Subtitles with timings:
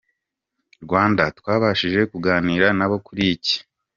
[0.83, 3.57] Rwanda twabashije kuganira nabo kuri iki.